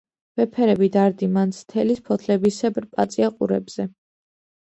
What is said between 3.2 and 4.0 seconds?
ყურებზე.